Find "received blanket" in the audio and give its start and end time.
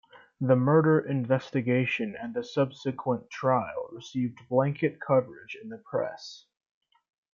3.91-4.99